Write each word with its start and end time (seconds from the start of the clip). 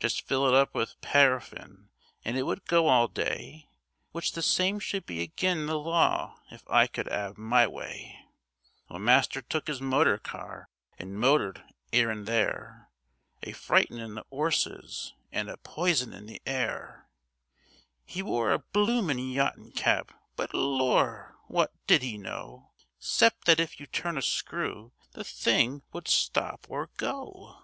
Just 0.00 0.22
fill 0.26 0.46
it 0.48 0.54
up 0.54 0.74
with 0.74 0.98
paraffin 1.02 1.90
an' 2.24 2.34
it 2.34 2.46
would 2.46 2.64
go 2.64 2.86
all 2.88 3.08
day, 3.08 3.68
Which 4.10 4.32
the 4.32 4.40
same 4.40 4.80
should 4.80 5.04
be 5.04 5.22
agin 5.22 5.66
the 5.66 5.78
law 5.78 6.40
if 6.50 6.66
I 6.70 6.86
could 6.86 7.12
'ave 7.12 7.34
my 7.38 7.66
way. 7.66 8.24
Well, 8.88 9.00
master 9.00 9.42
took 9.42 9.68
'is 9.68 9.82
motor 9.82 10.16
car, 10.16 10.70
an' 10.98 11.16
moted 11.16 11.62
'ere 11.92 12.10
an' 12.10 12.24
there, 12.24 12.88
A 13.42 13.52
frightenin' 13.52 14.14
the 14.14 14.24
'orses 14.30 15.12
an' 15.30 15.50
a 15.50 15.58
poisonin' 15.58 16.24
the 16.24 16.40
air. 16.46 17.10
'E 18.16 18.22
wore 18.22 18.52
a 18.52 18.60
bloomin' 18.60 19.18
yachtin' 19.18 19.72
cap, 19.72 20.10
but 20.36 20.54
Lor'! 20.54 21.36
wot 21.48 21.70
did 21.86 22.02
'e 22.02 22.16
know, 22.16 22.72
Excep' 22.98 23.44
that 23.44 23.60
if 23.60 23.78
you 23.78 23.84
turn 23.84 24.16
a 24.16 24.22
screw 24.22 24.92
the 25.12 25.22
thing 25.22 25.82
would 25.92 26.08
stop 26.08 26.66
or 26.70 26.86
go? 26.96 27.58